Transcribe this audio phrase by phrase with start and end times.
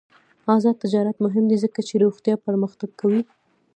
[0.55, 3.21] آزاد تجارت مهم دی ځکه چې روغتیا پرمختګ ورکوي.